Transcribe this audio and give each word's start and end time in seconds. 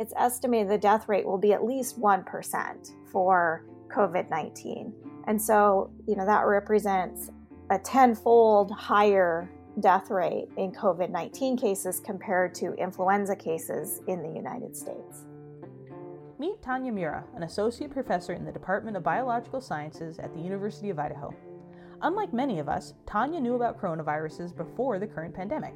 it's 0.00 0.14
estimated 0.16 0.70
the 0.70 0.78
death 0.78 1.08
rate 1.10 1.26
will 1.26 1.38
be 1.38 1.52
at 1.52 1.62
least 1.62 2.00
1% 2.00 2.92
for 3.12 3.66
COVID 3.88 4.30
19. 4.30 4.94
And 5.26 5.40
so, 5.40 5.90
you 6.08 6.16
know, 6.16 6.24
that 6.24 6.46
represents 6.46 7.30
a 7.68 7.78
tenfold 7.78 8.72
higher 8.72 9.50
death 9.80 10.10
rate 10.10 10.48
in 10.56 10.72
COVID 10.72 11.10
19 11.10 11.56
cases 11.58 12.00
compared 12.00 12.54
to 12.56 12.72
influenza 12.74 13.36
cases 13.36 14.00
in 14.08 14.22
the 14.22 14.30
United 14.30 14.74
States. 14.74 15.26
Meet 16.38 16.62
Tanya 16.62 16.90
Miura, 16.90 17.22
an 17.36 17.42
associate 17.42 17.90
professor 17.90 18.32
in 18.32 18.46
the 18.46 18.52
Department 18.52 18.96
of 18.96 19.02
Biological 19.02 19.60
Sciences 19.60 20.18
at 20.18 20.32
the 20.32 20.40
University 20.40 20.88
of 20.88 20.98
Idaho. 20.98 21.34
Unlike 22.00 22.32
many 22.32 22.58
of 22.58 22.70
us, 22.70 22.94
Tanya 23.06 23.38
knew 23.38 23.56
about 23.56 23.78
coronaviruses 23.78 24.56
before 24.56 24.98
the 24.98 25.06
current 25.06 25.34
pandemic. 25.34 25.74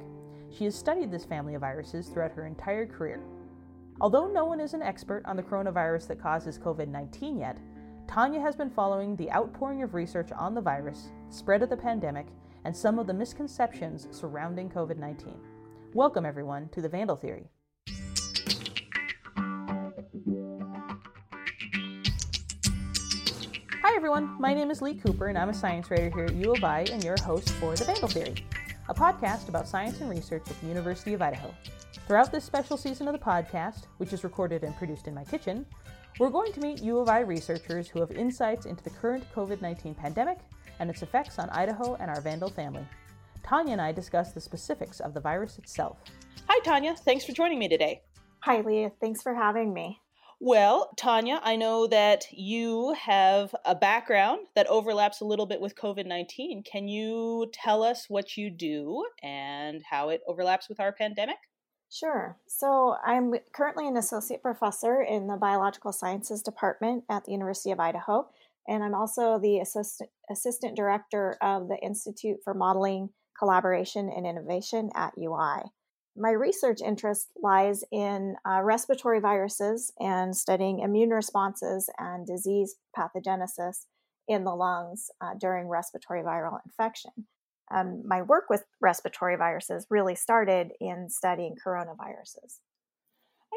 She 0.49 0.63
has 0.63 0.73
studied 0.73 1.11
this 1.11 1.25
family 1.25 1.53
of 1.53 1.61
viruses 1.61 2.07
throughout 2.07 2.31
her 2.31 2.47
entire 2.47 2.87
career. 2.87 3.21
Although 4.01 4.27
no 4.27 4.43
one 4.43 4.59
is 4.59 4.73
an 4.73 4.81
expert 4.81 5.23
on 5.25 5.37
the 5.37 5.43
coronavirus 5.43 6.07
that 6.07 6.21
causes 6.21 6.59
COVID 6.59 6.89
19 6.89 7.37
yet, 7.37 7.57
Tanya 8.09 8.41
has 8.41 8.53
been 8.53 8.69
following 8.69 9.15
the 9.15 9.31
outpouring 9.31 9.83
of 9.83 9.93
research 9.93 10.33
on 10.33 10.53
the 10.53 10.59
virus, 10.59 11.11
spread 11.29 11.63
of 11.63 11.69
the 11.69 11.77
pandemic, 11.77 12.27
and 12.65 12.75
some 12.75 12.99
of 12.99 13.07
the 13.07 13.13
misconceptions 13.13 14.09
surrounding 14.11 14.69
COVID 14.69 14.97
19. 14.97 15.33
Welcome, 15.93 16.25
everyone, 16.25 16.67
to 16.73 16.81
the 16.81 16.89
Vandal 16.89 17.15
Theory. 17.15 17.47
Hi, 23.81 23.95
everyone. 23.95 24.35
My 24.41 24.53
name 24.53 24.71
is 24.71 24.81
Lee 24.81 24.95
Cooper, 24.95 25.27
and 25.27 25.37
I'm 25.37 25.49
a 25.49 25.53
science 25.53 25.89
writer 25.89 26.09
here 26.13 26.25
at 26.25 26.35
U 26.35 26.51
of 26.51 26.61
I 26.65 26.81
and 26.91 27.01
your 27.01 27.15
host 27.23 27.49
for 27.51 27.73
The 27.77 27.85
Vandal 27.85 28.09
Theory, 28.09 28.35
a 28.89 28.93
podcast 28.93 29.47
about 29.47 29.69
science 29.69 30.01
and 30.01 30.09
research 30.09 30.43
at 30.49 30.59
the 30.59 30.67
University 30.67 31.13
of 31.13 31.21
Idaho. 31.21 31.55
Throughout 32.07 32.31
this 32.31 32.43
special 32.43 32.77
season 32.77 33.07
of 33.07 33.13
the 33.13 33.19
podcast, 33.19 33.85
which 33.97 34.13
is 34.13 34.23
recorded 34.23 34.63
and 34.63 34.75
produced 34.75 35.07
in 35.07 35.15
my 35.15 35.23
kitchen, 35.23 35.65
we're 36.19 36.29
going 36.29 36.53
to 36.53 36.59
meet 36.59 36.83
U 36.83 36.99
of 36.99 37.09
I 37.09 37.21
researchers 37.21 37.87
who 37.87 37.99
have 37.99 38.11
insights 38.11 38.67
into 38.67 38.83
the 38.83 38.91
current 38.91 39.25
COVID 39.33 39.59
19 39.59 39.95
pandemic 39.95 40.37
and 40.77 40.87
its 40.87 41.01
effects 41.01 41.39
on 41.39 41.49
Idaho 41.49 41.95
and 41.95 42.11
our 42.11 42.21
Vandal 42.21 42.51
family. 42.51 42.85
Tanya 43.41 43.73
and 43.73 43.81
I 43.81 43.91
discuss 43.91 44.33
the 44.33 44.39
specifics 44.39 44.99
of 44.99 45.15
the 45.15 45.19
virus 45.19 45.57
itself. 45.57 45.97
Hi, 46.47 46.59
Tanya. 46.63 46.95
Thanks 46.95 47.25
for 47.25 47.31
joining 47.31 47.57
me 47.57 47.67
today. 47.67 48.03
Hi, 48.41 48.61
Leah. 48.61 48.91
Thanks 49.01 49.23
for 49.23 49.33
having 49.33 49.73
me. 49.73 49.99
Well, 50.39 50.91
Tanya, 50.97 51.39
I 51.43 51.55
know 51.55 51.87
that 51.87 52.25
you 52.31 52.93
have 53.01 53.55
a 53.65 53.73
background 53.73 54.45
that 54.53 54.67
overlaps 54.67 55.21
a 55.21 55.25
little 55.25 55.47
bit 55.47 55.59
with 55.59 55.75
COVID 55.75 56.05
19. 56.05 56.61
Can 56.71 56.87
you 56.87 57.49
tell 57.51 57.81
us 57.81 58.05
what 58.09 58.37
you 58.37 58.51
do 58.51 59.03
and 59.23 59.81
how 59.89 60.09
it 60.09 60.21
overlaps 60.27 60.69
with 60.69 60.79
our 60.79 60.91
pandemic? 60.91 61.37
Sure. 61.91 62.37
So 62.47 62.95
I'm 63.05 63.33
currently 63.53 63.87
an 63.87 63.97
associate 63.97 64.41
professor 64.41 65.01
in 65.01 65.27
the 65.27 65.37
biological 65.37 65.93
sciences 65.93 66.41
department 66.41 67.03
at 67.09 67.25
the 67.25 67.31
University 67.31 67.71
of 67.71 67.79
Idaho, 67.79 68.27
and 68.67 68.83
I'm 68.83 68.95
also 68.95 69.39
the 69.39 69.59
assistant, 69.59 70.09
assistant 70.29 70.75
director 70.75 71.37
of 71.41 71.67
the 71.67 71.77
Institute 71.81 72.37
for 72.43 72.53
Modeling, 72.53 73.09
Collaboration, 73.37 74.09
and 74.09 74.25
Innovation 74.25 74.89
at 74.95 75.13
UI. 75.17 75.69
My 76.17 76.31
research 76.31 76.79
interest 76.81 77.29
lies 77.41 77.83
in 77.91 78.35
uh, 78.45 78.61
respiratory 78.61 79.19
viruses 79.19 79.91
and 79.99 80.35
studying 80.35 80.79
immune 80.79 81.09
responses 81.09 81.89
and 81.97 82.25
disease 82.25 82.75
pathogenesis 82.97 83.85
in 84.27 84.43
the 84.43 84.55
lungs 84.55 85.11
uh, 85.21 85.33
during 85.39 85.67
respiratory 85.67 86.23
viral 86.23 86.59
infection 86.65 87.27
um, 87.73 88.03
my 88.05 88.21
work 88.21 88.45
with 88.49 88.63
respiratory 88.81 89.35
viruses 89.35 89.87
really 89.89 90.15
started 90.15 90.71
in 90.79 91.09
studying 91.09 91.55
coronaviruses. 91.65 92.59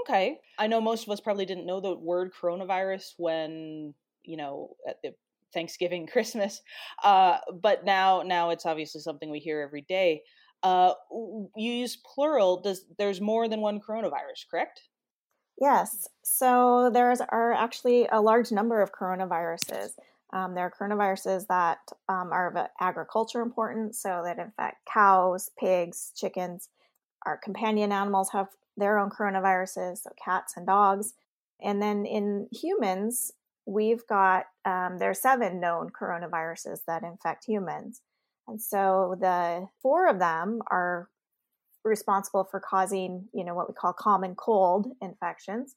Okay. 0.02 0.38
I 0.58 0.66
know 0.66 0.80
most 0.80 1.06
of 1.06 1.12
us 1.12 1.20
probably 1.20 1.46
didn't 1.46 1.66
know 1.66 1.80
the 1.80 1.94
word 1.94 2.32
coronavirus 2.40 3.14
when, 3.16 3.94
you 4.24 4.36
know, 4.36 4.76
at 4.88 4.96
the 5.02 5.14
Thanksgiving, 5.52 6.06
Christmas. 6.12 6.62
Uh, 7.02 7.38
but 7.60 7.84
now 7.84 8.22
now 8.22 8.50
it's 8.50 8.66
obviously 8.66 9.00
something 9.00 9.30
we 9.30 9.40
hear 9.40 9.60
every 9.60 9.82
day. 9.82 10.22
Uh, 10.62 10.92
you 11.10 11.72
use 11.72 11.96
plural. 11.96 12.60
Does 12.60 12.84
there's 12.98 13.20
more 13.20 13.48
than 13.48 13.60
one 13.60 13.80
coronavirus, 13.80 14.48
correct? 14.50 14.80
Yes. 15.60 16.08
So 16.24 16.90
there's 16.92 17.20
are 17.20 17.52
actually 17.52 18.08
a 18.10 18.20
large 18.20 18.52
number 18.52 18.80
of 18.80 18.92
coronaviruses. 18.92 19.90
Um, 20.32 20.54
there 20.54 20.64
are 20.64 20.70
coronaviruses 20.70 21.46
that 21.46 21.78
um, 22.08 22.32
are 22.32 22.50
of 22.50 22.66
agriculture 22.80 23.40
importance, 23.40 24.00
so 24.00 24.22
that 24.24 24.38
infect 24.38 24.84
cows, 24.92 25.50
pigs, 25.58 26.12
chickens. 26.14 26.68
Our 27.24 27.38
companion 27.38 27.92
animals 27.92 28.30
have 28.32 28.48
their 28.76 28.98
own 28.98 29.10
coronaviruses, 29.10 29.98
so 30.02 30.10
cats 30.22 30.54
and 30.56 30.66
dogs. 30.66 31.14
And 31.60 31.80
then 31.82 32.04
in 32.04 32.48
humans, 32.52 33.32
we've 33.64 34.06
got 34.06 34.46
um, 34.64 34.98
there 34.98 35.10
are 35.10 35.14
seven 35.14 35.60
known 35.60 35.90
coronaviruses 35.90 36.80
that 36.86 37.02
infect 37.02 37.46
humans, 37.46 38.02
and 38.46 38.60
so 38.60 39.16
the 39.18 39.68
four 39.80 40.08
of 40.08 40.18
them 40.18 40.60
are 40.70 41.08
responsible 41.84 42.44
for 42.44 42.60
causing, 42.60 43.28
you 43.32 43.44
know, 43.44 43.54
what 43.54 43.68
we 43.68 43.74
call 43.74 43.94
common 43.94 44.34
cold 44.34 44.88
infections, 45.00 45.74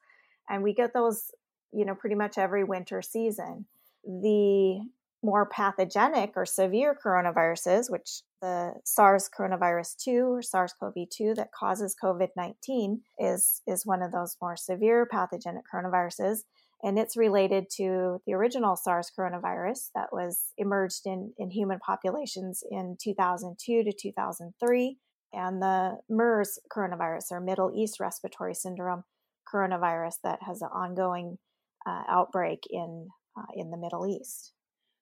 and 0.50 0.62
we 0.62 0.74
get 0.74 0.94
those, 0.94 1.32
you 1.72 1.86
know, 1.86 1.96
pretty 1.96 2.16
much 2.16 2.38
every 2.38 2.66
winter 2.66 3.02
season 3.02 3.66
the 4.04 4.82
more 5.24 5.48
pathogenic 5.48 6.34
or 6.36 6.46
severe 6.46 6.98
coronaviruses, 7.06 7.92
which 7.92 8.22
the 8.42 8.74
SARS 8.84 9.30
coronavirus 9.30 9.96
2 10.04 10.12
or 10.34 10.42
SARS 10.42 10.74
CoV 10.80 10.94
2 11.16 11.36
that 11.36 11.52
causes 11.52 11.96
COVID 12.02 12.30
19 12.36 13.02
is, 13.20 13.62
is 13.68 13.86
one 13.86 14.02
of 14.02 14.12
those 14.12 14.36
more 14.42 14.56
severe 14.56 15.06
pathogenic 15.06 15.64
coronaviruses. 15.72 16.40
And 16.84 16.98
it's 16.98 17.16
related 17.16 17.66
to 17.78 18.20
the 18.26 18.34
original 18.34 18.76
SARS 18.76 19.12
coronavirus 19.18 19.90
that 19.94 20.12
was 20.12 20.54
emerged 20.58 21.06
in, 21.06 21.34
in 21.38 21.52
human 21.52 21.78
populations 21.78 22.64
in 22.72 22.98
2002 23.00 23.84
to 23.84 23.92
2003, 23.94 24.98
and 25.34 25.62
the 25.62 25.98
MERS 26.10 26.58
coronavirus 26.76 27.32
or 27.32 27.40
Middle 27.40 27.72
East 27.76 28.00
Respiratory 28.00 28.56
Syndrome 28.56 29.04
coronavirus 29.54 30.16
that 30.24 30.40
has 30.42 30.64
an 30.64 30.70
ongoing 30.74 31.38
uh, 31.86 32.02
outbreak 32.08 32.64
in 32.72 33.10
uh, 33.38 33.46
in 33.56 33.72
the 33.72 33.78
Middle 33.78 34.08
East. 34.08 34.54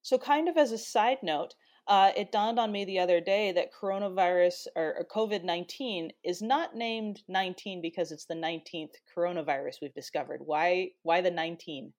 So, 0.02 0.18
kind 0.18 0.48
of 0.48 0.58
as 0.58 0.72
a 0.72 0.78
side 0.78 1.20
note, 1.22 1.56
uh, 1.90 2.12
it 2.16 2.32
dawned 2.32 2.60
on 2.60 2.72
me 2.72 2.86
the 2.86 3.00
other 3.00 3.20
day 3.20 3.52
that 3.52 3.74
coronavirus 3.74 4.68
or, 4.76 4.96
or 5.00 5.08
COVID 5.12 5.44
19 5.44 6.12
is 6.24 6.42
not 6.42 6.76
named 6.76 7.24
19 7.28 7.82
because 7.82 8.12
it's 8.12 8.26
the 8.26 8.36
19th 8.36 8.94
coronavirus 9.16 9.78
we've 9.82 9.94
discovered. 9.94 10.42
Why, 10.46 10.92
why 11.02 11.22
the 11.22 11.32
19? 11.32 11.92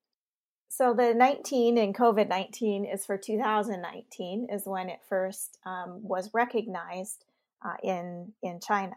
So, 0.68 0.94
the 0.94 1.12
19 1.12 1.76
in 1.76 1.92
COVID 1.92 2.28
19 2.28 2.84
is 2.84 3.04
for 3.04 3.18
2019, 3.18 4.46
is 4.50 4.62
when 4.64 4.88
it 4.88 5.00
first 5.08 5.58
um, 5.66 5.98
was 6.02 6.30
recognized 6.32 7.24
uh, 7.64 7.74
in, 7.82 8.32
in 8.44 8.60
China. 8.60 8.94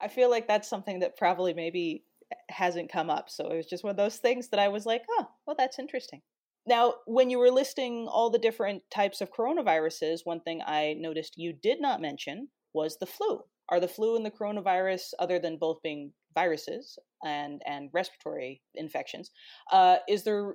I 0.00 0.08
feel 0.08 0.28
like 0.28 0.48
that's 0.48 0.68
something 0.68 0.98
that 1.00 1.16
probably 1.16 1.54
maybe 1.54 2.02
hasn't 2.48 2.90
come 2.90 3.10
up. 3.10 3.30
So, 3.30 3.48
it 3.48 3.56
was 3.56 3.66
just 3.66 3.84
one 3.84 3.92
of 3.92 3.96
those 3.96 4.16
things 4.16 4.48
that 4.48 4.58
I 4.58 4.66
was 4.66 4.84
like, 4.86 5.02
oh, 5.08 5.28
well, 5.46 5.54
that's 5.56 5.78
interesting. 5.78 6.22
Now, 6.66 6.94
when 7.06 7.30
you 7.30 7.38
were 7.38 7.50
listing 7.50 8.06
all 8.08 8.30
the 8.30 8.38
different 8.38 8.82
types 8.90 9.20
of 9.20 9.32
coronaviruses, 9.32 10.20
one 10.24 10.40
thing 10.40 10.62
I 10.64 10.94
noticed 10.98 11.38
you 11.38 11.52
did 11.52 11.80
not 11.80 12.00
mention 12.00 12.48
was 12.72 12.98
the 12.98 13.06
flu. 13.06 13.40
Are 13.68 13.80
the 13.80 13.88
flu 13.88 14.16
and 14.16 14.26
the 14.26 14.30
coronavirus, 14.30 15.12
other 15.18 15.38
than 15.38 15.56
both 15.56 15.82
being 15.82 16.12
viruses 16.34 16.98
and, 17.24 17.62
and 17.66 17.88
respiratory 17.92 18.62
infections, 18.74 19.30
uh, 19.72 19.96
is 20.08 20.24
there 20.24 20.54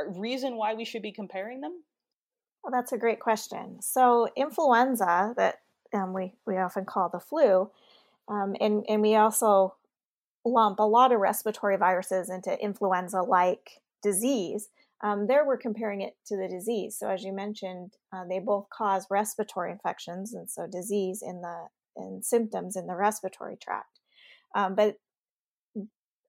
a 0.00 0.08
reason 0.08 0.56
why 0.56 0.74
we 0.74 0.84
should 0.84 1.02
be 1.02 1.12
comparing 1.12 1.60
them? 1.60 1.82
Well, 2.62 2.72
that's 2.72 2.92
a 2.92 2.98
great 2.98 3.20
question. 3.20 3.82
So, 3.82 4.28
influenza, 4.36 5.34
that 5.36 5.56
um, 5.92 6.14
we, 6.14 6.32
we 6.46 6.56
often 6.56 6.84
call 6.84 7.10
the 7.10 7.20
flu, 7.20 7.70
um, 8.28 8.56
and, 8.60 8.84
and 8.88 9.02
we 9.02 9.16
also 9.16 9.74
lump 10.44 10.78
a 10.78 10.82
lot 10.82 11.12
of 11.12 11.20
respiratory 11.20 11.76
viruses 11.76 12.30
into 12.30 12.58
influenza 12.62 13.20
like 13.20 13.82
disease. 14.02 14.68
Um, 15.02 15.26
there 15.26 15.46
we're 15.46 15.58
comparing 15.58 16.00
it 16.00 16.14
to 16.26 16.36
the 16.36 16.48
disease. 16.48 16.96
So 16.98 17.10
as 17.10 17.22
you 17.22 17.32
mentioned, 17.32 17.92
uh, 18.12 18.24
they 18.28 18.38
both 18.38 18.66
cause 18.70 19.06
respiratory 19.10 19.72
infections, 19.72 20.34
and 20.34 20.48
so 20.48 20.66
disease 20.66 21.22
in 21.22 21.40
the 21.40 21.66
and 21.96 22.24
symptoms 22.24 22.76
in 22.76 22.86
the 22.86 22.96
respiratory 22.96 23.56
tract. 23.62 24.00
Um, 24.54 24.74
but 24.74 24.96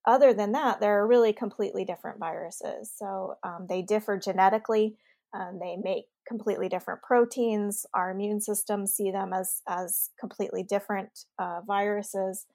other 0.05 0.33
than 0.33 0.51
that, 0.51 0.79
they're 0.79 1.07
really 1.07 1.33
completely 1.33 1.83
different 1.85 2.19
viruses. 2.19 2.91
So 2.95 3.35
um, 3.43 3.65
they 3.67 3.81
differ 3.81 4.17
genetically. 4.17 4.95
Um, 5.33 5.57
they 5.59 5.77
make 5.81 6.05
completely 6.27 6.69
different 6.69 7.01
proteins. 7.01 7.85
Our 7.93 8.11
immune 8.11 8.41
systems 8.41 8.93
see 8.93 9.11
them 9.11 9.33
as 9.33 9.61
as 9.67 10.09
completely 10.19 10.63
different 10.63 11.09
uh, 11.39 11.61
viruses. 11.65 12.45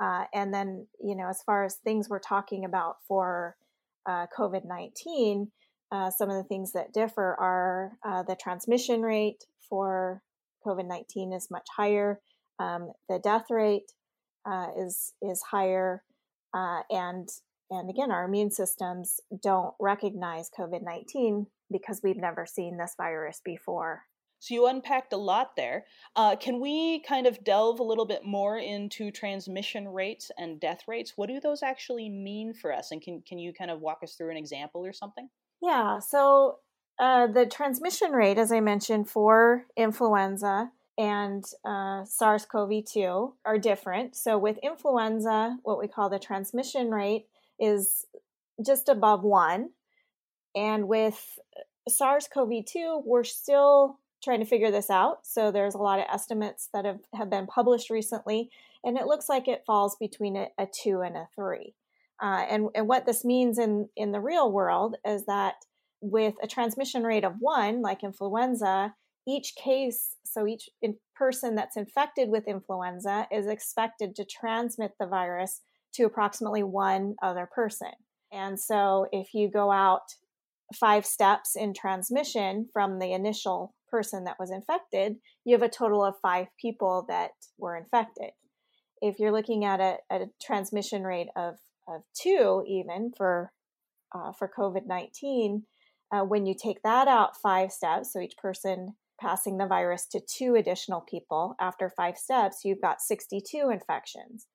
Uh, 0.00 0.24
and 0.34 0.52
then, 0.52 0.86
you 1.02 1.16
know, 1.16 1.28
as 1.28 1.42
far 1.42 1.64
as 1.64 1.76
things 1.76 2.08
we're 2.08 2.18
talking 2.18 2.64
about 2.64 2.96
for 3.08 3.56
uh, 4.06 4.26
COVID 4.36 4.62
19, 4.64 5.50
uh, 5.92 6.10
some 6.10 6.30
of 6.30 6.36
the 6.36 6.48
things 6.48 6.72
that 6.72 6.92
differ 6.92 7.36
are 7.38 7.92
uh, 8.04 8.22
the 8.22 8.36
transmission 8.40 9.02
rate 9.02 9.44
for 9.68 10.22
COVID 10.66 10.86
19 10.86 11.32
is 11.32 11.48
much 11.50 11.66
higher, 11.76 12.20
um, 12.58 12.92
the 13.08 13.18
death 13.22 13.46
rate 13.50 13.92
uh, 14.48 14.68
is, 14.78 15.12
is 15.22 15.42
higher, 15.50 16.02
uh, 16.54 16.80
and 16.90 17.28
and 17.70 17.90
again, 17.90 18.12
our 18.12 18.24
immune 18.24 18.52
systems 18.52 19.20
don't 19.42 19.74
recognize 19.80 20.50
COVID 20.56 20.82
nineteen 20.82 21.46
because 21.70 22.00
we've 22.02 22.16
never 22.16 22.46
seen 22.46 22.78
this 22.78 22.94
virus 22.96 23.40
before. 23.44 24.02
So 24.38 24.54
you 24.54 24.66
unpacked 24.66 25.12
a 25.12 25.16
lot 25.16 25.56
there. 25.56 25.86
Uh, 26.14 26.36
can 26.36 26.60
we 26.60 27.00
kind 27.00 27.26
of 27.26 27.42
delve 27.42 27.80
a 27.80 27.84
little 27.84 28.06
bit 28.06 28.24
more 28.24 28.58
into 28.58 29.10
transmission 29.10 29.88
rates 29.88 30.30
and 30.36 30.60
death 30.60 30.82
rates? 30.86 31.14
What 31.16 31.28
do 31.28 31.40
those 31.40 31.62
actually 31.62 32.08
mean 32.08 32.54
for 32.54 32.72
us? 32.72 32.92
And 32.92 33.00
can 33.02 33.22
can 33.26 33.38
you 33.38 33.52
kind 33.52 33.70
of 33.70 33.80
walk 33.80 34.00
us 34.02 34.14
through 34.14 34.30
an 34.30 34.36
example 34.36 34.84
or 34.84 34.92
something? 34.92 35.28
Yeah. 35.62 35.98
So 36.00 36.58
uh, 36.98 37.26
the 37.26 37.46
transmission 37.46 38.12
rate, 38.12 38.38
as 38.38 38.52
I 38.52 38.60
mentioned, 38.60 39.08
for 39.08 39.66
influenza 39.76 40.70
and 40.98 41.44
uh, 41.64 42.04
SARS 42.04 42.46
CoV 42.46 42.84
2 42.84 43.34
are 43.44 43.58
different. 43.58 44.16
So, 44.16 44.38
with 44.38 44.58
influenza, 44.62 45.58
what 45.62 45.78
we 45.78 45.88
call 45.88 46.08
the 46.08 46.18
transmission 46.18 46.90
rate 46.90 47.26
is 47.60 48.06
just 48.64 48.88
above 48.88 49.22
one. 49.22 49.70
And 50.54 50.88
with 50.88 51.38
SARS 51.86 52.28
CoV 52.32 52.64
2, 52.64 53.02
we're 53.04 53.24
still 53.24 53.98
trying 54.26 54.40
to 54.40 54.46
figure 54.46 54.70
this 54.70 54.90
out. 54.90 55.26
So, 55.26 55.50
there's 55.50 55.74
a 55.74 55.78
lot 55.78 56.00
of 56.00 56.06
estimates 56.12 56.68
that 56.74 56.84
have, 56.84 57.00
have 57.14 57.30
been 57.30 57.46
published 57.46 57.88
recently, 57.88 58.50
and 58.84 58.98
it 58.98 59.06
looks 59.06 59.28
like 59.28 59.48
it 59.48 59.64
falls 59.66 59.96
between 59.98 60.36
a, 60.36 60.48
a 60.58 60.66
two 60.66 61.00
and 61.00 61.16
a 61.16 61.28
three. 61.34 61.74
Uh, 62.22 62.44
and, 62.48 62.68
and 62.74 62.88
what 62.88 63.06
this 63.06 63.24
means 63.24 63.58
in, 63.58 63.88
in 63.96 64.12
the 64.12 64.20
real 64.20 64.50
world 64.50 64.96
is 65.06 65.26
that 65.26 65.54
with 66.00 66.34
a 66.42 66.46
transmission 66.46 67.02
rate 67.02 67.24
of 67.24 67.34
one, 67.38 67.82
like 67.82 68.02
influenza, 68.02 68.94
each 69.26 69.54
case, 69.56 70.16
so 70.24 70.46
each 70.46 70.68
person 71.14 71.54
that's 71.54 71.76
infected 71.76 72.28
with 72.28 72.46
influenza 72.46 73.26
is 73.32 73.46
expected 73.46 74.14
to 74.14 74.24
transmit 74.24 74.92
the 75.00 75.06
virus 75.06 75.62
to 75.94 76.04
approximately 76.04 76.62
one 76.62 77.16
other 77.22 77.48
person. 77.52 77.90
And 78.32 78.58
so 78.58 79.06
if 79.12 79.34
you 79.34 79.50
go 79.50 79.72
out 79.72 80.14
five 80.74 81.06
steps 81.06 81.56
in 81.56 81.72
transmission 81.74 82.68
from 82.72 82.98
the 82.98 83.12
initial 83.12 83.74
person 83.90 84.24
that 84.24 84.38
was 84.38 84.50
infected, 84.50 85.16
you 85.44 85.54
have 85.54 85.62
a 85.62 85.68
total 85.68 86.04
of 86.04 86.14
five 86.20 86.46
people 86.60 87.04
that 87.08 87.32
were 87.58 87.76
infected. 87.76 88.30
If 89.02 89.18
you're 89.18 89.32
looking 89.32 89.64
at 89.64 89.80
a, 89.80 89.96
a 90.10 90.26
transmission 90.42 91.04
rate 91.04 91.28
of, 91.36 91.56
of 91.88 92.02
two, 92.20 92.64
even 92.66 93.12
for 93.16 93.52
uh, 94.14 94.32
for 94.32 94.50
COVID 94.56 94.86
19, 94.86 95.64
uh, 96.12 96.20
when 96.22 96.46
you 96.46 96.54
take 96.54 96.82
that 96.82 97.08
out 97.08 97.36
five 97.36 97.72
steps, 97.72 98.12
so 98.12 98.20
each 98.20 98.36
person 98.36 98.94
passing 99.20 99.58
the 99.58 99.66
virus 99.66 100.06
to 100.06 100.20
two 100.20 100.54
additional 100.54 101.00
people 101.00 101.54
after 101.60 101.90
five 101.90 102.16
steps, 102.16 102.60
you've 102.64 102.80
got 102.80 103.00
62 103.00 103.70
infections. 103.70 104.46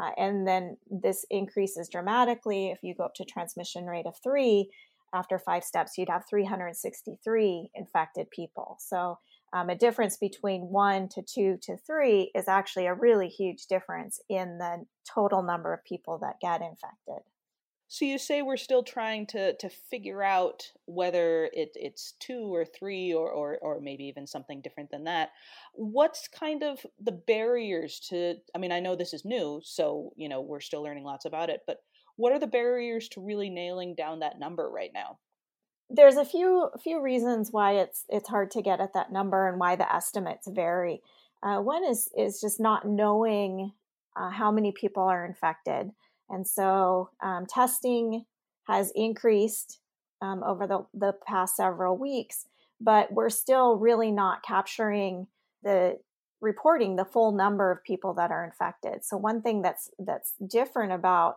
Uh, 0.00 0.10
and 0.16 0.46
then 0.46 0.76
this 0.90 1.24
increases 1.30 1.88
dramatically. 1.88 2.70
If 2.70 2.80
you 2.82 2.94
go 2.94 3.04
up 3.04 3.14
to 3.16 3.24
transmission 3.24 3.86
rate 3.86 4.06
of 4.06 4.16
three, 4.22 4.70
after 5.14 5.38
five 5.38 5.64
steps, 5.64 5.96
you'd 5.96 6.08
have 6.08 6.24
363 6.28 7.70
infected 7.74 8.30
people. 8.30 8.76
So 8.80 9.18
um, 9.54 9.70
a 9.70 9.76
difference 9.76 10.16
between 10.16 10.62
one 10.62 11.08
to 11.10 11.22
two 11.22 11.58
to 11.62 11.76
three 11.76 12.32
is 12.34 12.48
actually 12.48 12.86
a 12.86 12.94
really 12.94 13.28
huge 13.28 13.66
difference 13.66 14.20
in 14.28 14.58
the 14.58 14.84
total 15.08 15.42
number 15.42 15.72
of 15.72 15.84
people 15.84 16.18
that 16.18 16.40
get 16.40 16.60
infected. 16.60 17.22
So 17.86 18.04
you 18.04 18.18
say 18.18 18.42
we're 18.42 18.56
still 18.56 18.82
trying 18.82 19.26
to 19.28 19.56
to 19.56 19.68
figure 19.68 20.22
out 20.22 20.64
whether 20.86 21.44
it, 21.52 21.70
it's 21.76 22.14
two 22.18 22.52
or 22.52 22.64
three 22.64 23.14
or, 23.14 23.30
or 23.30 23.58
or 23.58 23.80
maybe 23.80 24.04
even 24.04 24.26
something 24.26 24.60
different 24.62 24.90
than 24.90 25.04
that. 25.04 25.30
What's 25.74 26.26
kind 26.26 26.64
of 26.64 26.84
the 27.00 27.12
barriers 27.12 28.00
to? 28.08 28.34
I 28.52 28.58
mean, 28.58 28.72
I 28.72 28.80
know 28.80 28.96
this 28.96 29.12
is 29.12 29.24
new, 29.24 29.60
so 29.62 30.12
you 30.16 30.28
know 30.28 30.40
we're 30.40 30.58
still 30.58 30.82
learning 30.82 31.04
lots 31.04 31.26
about 31.26 31.50
it. 31.50 31.60
But 31.68 31.78
what 32.16 32.32
are 32.32 32.38
the 32.38 32.46
barriers 32.46 33.08
to 33.10 33.20
really 33.20 33.50
nailing 33.50 33.94
down 33.94 34.20
that 34.20 34.38
number 34.38 34.68
right 34.68 34.92
now? 34.92 35.18
There's 35.90 36.16
a 36.16 36.24
few 36.24 36.70
few 36.82 37.00
reasons 37.00 37.50
why 37.52 37.72
it's 37.72 38.04
it's 38.08 38.28
hard 38.28 38.50
to 38.52 38.62
get 38.62 38.80
at 38.80 38.94
that 38.94 39.12
number 39.12 39.48
and 39.48 39.60
why 39.60 39.76
the 39.76 39.92
estimates 39.92 40.48
vary. 40.48 41.02
Uh, 41.42 41.60
one 41.60 41.84
is 41.84 42.08
is 42.16 42.40
just 42.40 42.58
not 42.58 42.86
knowing 42.86 43.72
uh, 44.16 44.30
how 44.30 44.50
many 44.50 44.72
people 44.72 45.02
are 45.02 45.26
infected. 45.26 45.90
And 46.30 46.46
so 46.46 47.10
um, 47.22 47.46
testing 47.46 48.24
has 48.66 48.90
increased 48.94 49.80
um, 50.22 50.42
over 50.42 50.66
the, 50.66 50.86
the 50.94 51.12
past 51.26 51.56
several 51.56 51.98
weeks, 51.98 52.46
but 52.80 53.12
we're 53.12 53.28
still 53.28 53.76
really 53.76 54.10
not 54.10 54.42
capturing 54.42 55.26
the 55.62 55.98
reporting 56.40 56.96
the 56.96 57.04
full 57.04 57.32
number 57.32 57.70
of 57.70 57.84
people 57.84 58.14
that 58.14 58.30
are 58.30 58.44
infected. 58.44 59.04
So 59.04 59.16
one 59.16 59.42
thing 59.42 59.62
that's 59.62 59.90
that's 59.98 60.34
different 60.46 60.92
about 60.92 61.36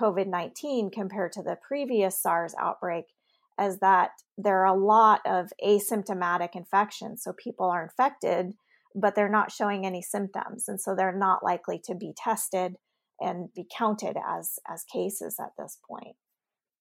COVID-19 0.00 0.92
compared 0.92 1.32
to 1.32 1.42
the 1.42 1.58
previous 1.66 2.20
SARS 2.20 2.54
outbreak 2.58 3.06
is 3.60 3.78
that 3.78 4.10
there 4.38 4.60
are 4.60 4.74
a 4.74 4.78
lot 4.78 5.20
of 5.26 5.52
asymptomatic 5.64 6.50
infections. 6.54 7.22
So 7.22 7.32
people 7.32 7.66
are 7.66 7.82
infected, 7.82 8.54
but 8.94 9.14
they're 9.14 9.28
not 9.28 9.52
showing 9.52 9.84
any 9.84 10.02
symptoms. 10.02 10.68
And 10.68 10.80
so 10.80 10.94
they're 10.94 11.16
not 11.16 11.44
likely 11.44 11.80
to 11.84 11.94
be 11.94 12.12
tested 12.16 12.76
and 13.20 13.52
be 13.54 13.66
counted 13.76 14.16
as 14.26 14.58
as 14.68 14.84
cases 14.84 15.36
at 15.38 15.52
this 15.58 15.78
point. 15.88 16.16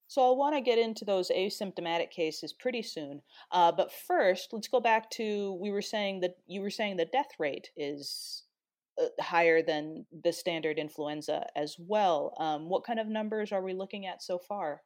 So 0.07 0.21
I'll 0.23 0.35
want 0.35 0.55
to 0.55 0.61
get 0.61 0.77
into 0.77 1.05
those 1.05 1.29
asymptomatic 1.29 2.09
cases 2.09 2.51
pretty 2.51 2.83
soon. 2.83 3.21
Uh, 3.49 3.71
but 3.71 3.93
first, 3.93 4.49
let's 4.51 4.67
go 4.67 4.81
back 4.81 5.09
to 5.11 5.53
we 5.61 5.71
were 5.71 5.81
saying 5.81 6.19
that 6.19 6.35
you 6.47 6.61
were 6.61 6.69
saying 6.69 6.97
the 6.97 7.05
death 7.05 7.31
rate 7.39 7.69
is 7.77 8.43
higher 9.19 9.61
than 9.61 10.05
the 10.23 10.31
standard 10.33 10.77
influenza 10.77 11.47
as 11.55 11.75
well. 11.79 12.33
Um, 12.37 12.69
what 12.69 12.83
kind 12.83 12.99
of 12.99 13.07
numbers 13.07 13.51
are 13.51 13.61
we 13.61 13.73
looking 13.73 14.05
at 14.05 14.21
so 14.23 14.37
far? 14.37 14.81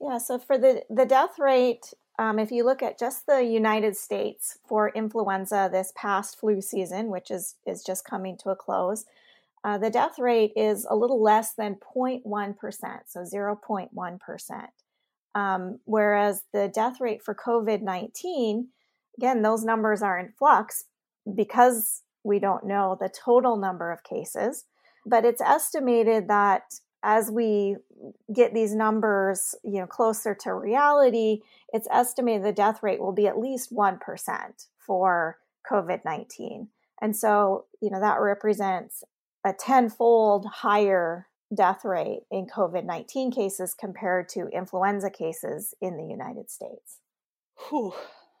Yeah, 0.00 0.18
so 0.18 0.38
for 0.38 0.58
the 0.58 0.82
the 0.90 1.04
death 1.04 1.38
rate, 1.38 1.92
um, 2.18 2.38
if 2.38 2.50
you 2.50 2.64
look 2.64 2.82
at 2.82 2.98
just 2.98 3.26
the 3.26 3.42
United 3.42 3.96
States 3.96 4.58
for 4.66 4.90
influenza 4.90 5.68
this 5.70 5.92
past 5.96 6.38
flu 6.38 6.60
season, 6.60 7.08
which 7.08 7.30
is 7.30 7.56
is 7.66 7.82
just 7.82 8.04
coming 8.04 8.36
to 8.38 8.50
a 8.50 8.56
close, 8.56 9.04
uh, 9.64 9.78
the 9.78 9.90
death 9.90 10.18
rate 10.18 10.52
is 10.56 10.86
a 10.88 10.96
little 10.96 11.22
less 11.22 11.54
than 11.54 11.76
0.1%, 11.76 13.00
so 13.06 13.20
0.1%. 13.20 14.66
Um, 15.34 15.80
whereas 15.84 16.44
the 16.52 16.68
death 16.68 17.00
rate 17.00 17.22
for 17.22 17.34
COVID 17.34 17.82
19, 17.82 18.68
again, 19.16 19.42
those 19.42 19.64
numbers 19.64 20.02
are 20.02 20.18
in 20.18 20.32
flux 20.38 20.84
because 21.34 22.02
we 22.28 22.38
don't 22.38 22.64
know 22.64 22.96
the 23.00 23.08
total 23.08 23.56
number 23.56 23.90
of 23.90 24.04
cases. 24.04 24.64
But 25.04 25.24
it's 25.24 25.40
estimated 25.40 26.28
that 26.28 26.74
as 27.02 27.30
we 27.30 27.76
get 28.34 28.54
these 28.54 28.74
numbers 28.74 29.54
you 29.62 29.78
know 29.80 29.86
closer 29.86 30.34
to 30.34 30.52
reality 30.52 31.42
it's 31.72 31.86
estimated 31.92 32.44
the 32.44 32.52
death 32.52 32.82
rate 32.82 32.98
will 33.00 33.12
be 33.12 33.28
at 33.28 33.38
least 33.38 33.72
1% 33.72 34.00
for 34.78 35.38
covid-19 35.70 36.66
and 37.00 37.16
so 37.16 37.66
you 37.80 37.88
know 37.88 38.00
that 38.00 38.20
represents 38.20 39.04
a 39.44 39.52
tenfold 39.52 40.44
higher 40.46 41.28
death 41.54 41.84
rate 41.84 42.20
in 42.30 42.46
COVID 42.46 42.84
19 42.84 43.30
cases 43.30 43.74
compared 43.74 44.28
to 44.30 44.48
influenza 44.48 45.10
cases 45.10 45.74
in 45.80 45.96
the 45.96 46.04
United 46.04 46.50
States. 46.50 47.00
Whew, 47.68 47.94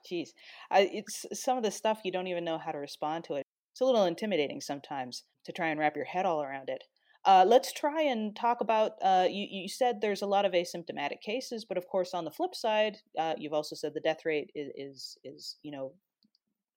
geez. 0.06 0.32
I, 0.70 0.88
it's 0.92 1.26
some 1.32 1.56
of 1.56 1.62
the 1.62 1.70
stuff 1.70 2.00
you 2.04 2.12
don't 2.12 2.26
even 2.26 2.44
know 2.44 2.58
how 2.58 2.72
to 2.72 2.78
respond 2.78 3.24
to 3.24 3.34
it. 3.34 3.44
It's 3.78 3.82
a 3.82 3.84
little 3.84 4.06
intimidating 4.06 4.60
sometimes 4.60 5.22
to 5.44 5.52
try 5.52 5.68
and 5.68 5.78
wrap 5.78 5.94
your 5.94 6.04
head 6.04 6.26
all 6.26 6.42
around 6.42 6.68
it. 6.68 6.82
Uh, 7.24 7.44
let's 7.46 7.72
try 7.72 8.02
and 8.02 8.34
talk 8.34 8.60
about. 8.60 8.94
Uh, 9.00 9.28
you, 9.30 9.46
you, 9.48 9.68
said 9.68 10.00
there's 10.00 10.22
a 10.22 10.26
lot 10.26 10.44
of 10.44 10.50
asymptomatic 10.50 11.20
cases, 11.20 11.64
but 11.64 11.78
of 11.78 11.86
course, 11.86 12.12
on 12.12 12.24
the 12.24 12.30
flip 12.32 12.56
side, 12.56 12.96
uh, 13.16 13.34
you've 13.38 13.52
also 13.52 13.76
said 13.76 13.94
the 13.94 14.00
death 14.00 14.24
rate 14.24 14.50
is 14.56 14.72
is, 14.74 15.18
is 15.22 15.56
you 15.62 15.70
know 15.70 15.92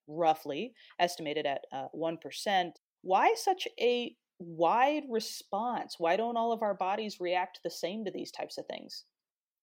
roughly 0.07 0.75
estimated 0.99 1.47
at 1.47 1.61
uh, 1.73 1.87
one 1.91 2.19
why 3.01 3.33
such 3.35 3.67
a 3.79 4.15
wide 4.37 5.05
response? 5.09 5.95
Why 5.97 6.15
don't 6.15 6.37
all 6.37 6.51
of 6.51 6.61
our 6.61 6.75
bodies 6.75 7.19
react 7.19 7.61
the 7.63 7.71
same 7.71 8.05
to 8.05 8.11
these 8.11 8.29
types 8.29 8.59
of 8.59 8.67
things? 8.67 9.05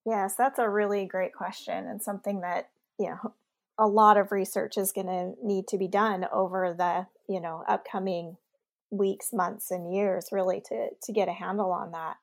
Yes, 0.05 0.35
that's 0.35 0.59
a 0.59 0.69
really 0.69 1.07
great 1.07 1.35
question 1.35 1.87
and 1.87 2.03
something 2.03 2.41
that, 2.41 2.71
you 2.99 3.11
know, 3.11 3.33
a 3.79 3.87
lot 3.87 4.17
of 4.17 4.33
research 4.33 4.77
is 4.77 4.93
going 4.93 5.07
to 5.07 5.35
need 5.43 5.69
to 5.69 5.79
be 5.79 5.89
done 5.89 6.27
over 6.33 6.75
the, 6.77 7.07
you 7.33 7.41
know, 7.41 7.63
upcoming 7.69 8.37
weeks, 8.91 9.33
months 9.33 9.71
and 9.71 9.95
years 9.95 10.29
really 10.33 10.61
to 10.69 10.89
to 11.03 11.13
get 11.13 11.29
a 11.29 11.33
handle 11.33 11.73
on 11.73 11.93
that. 11.93 12.17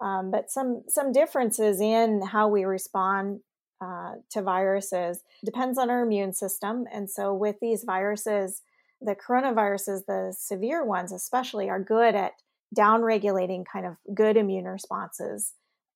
Um, 0.00 0.30
but 0.30 0.50
some 0.50 0.82
some 0.88 1.12
differences 1.12 1.80
in 1.80 2.22
how 2.22 2.48
we 2.48 2.64
respond 2.64 3.40
uh, 3.80 4.12
to 4.30 4.42
viruses 4.42 5.22
depends 5.44 5.78
on 5.78 5.90
our 5.90 6.02
immune 6.02 6.32
system. 6.32 6.84
And 6.92 7.10
so 7.10 7.34
with 7.34 7.56
these 7.60 7.84
viruses, 7.84 8.62
the 9.00 9.14
coronaviruses, 9.14 10.06
the 10.06 10.34
severe 10.36 10.84
ones 10.84 11.12
especially, 11.12 11.68
are 11.68 11.82
good 11.82 12.14
at 12.14 12.32
downregulating 12.74 13.64
kind 13.70 13.86
of 13.86 13.96
good 14.14 14.36
immune 14.36 14.64
responses 14.64 15.52